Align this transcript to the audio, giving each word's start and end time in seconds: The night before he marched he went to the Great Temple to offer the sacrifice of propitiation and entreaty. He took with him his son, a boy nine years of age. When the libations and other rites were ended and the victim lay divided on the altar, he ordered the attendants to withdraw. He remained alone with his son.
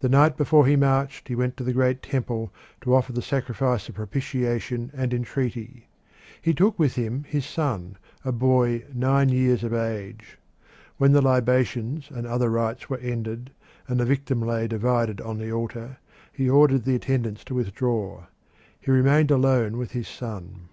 The 0.00 0.10
night 0.10 0.36
before 0.36 0.66
he 0.66 0.76
marched 0.76 1.28
he 1.28 1.34
went 1.34 1.56
to 1.56 1.64
the 1.64 1.72
Great 1.72 2.02
Temple 2.02 2.52
to 2.82 2.94
offer 2.94 3.14
the 3.14 3.22
sacrifice 3.22 3.88
of 3.88 3.94
propitiation 3.94 4.90
and 4.92 5.14
entreaty. 5.14 5.88
He 6.42 6.52
took 6.52 6.78
with 6.78 6.96
him 6.96 7.24
his 7.24 7.46
son, 7.46 7.96
a 8.26 8.30
boy 8.30 8.84
nine 8.92 9.30
years 9.30 9.64
of 9.64 9.72
age. 9.72 10.36
When 10.98 11.12
the 11.12 11.22
libations 11.22 12.10
and 12.10 12.26
other 12.26 12.50
rites 12.50 12.90
were 12.90 12.98
ended 12.98 13.52
and 13.88 13.98
the 13.98 14.04
victim 14.04 14.42
lay 14.42 14.68
divided 14.68 15.18
on 15.22 15.38
the 15.38 15.50
altar, 15.50 15.96
he 16.30 16.50
ordered 16.50 16.84
the 16.84 16.94
attendants 16.96 17.42
to 17.44 17.54
withdraw. 17.54 18.26
He 18.78 18.90
remained 18.90 19.30
alone 19.30 19.78
with 19.78 19.92
his 19.92 20.08
son. 20.08 20.68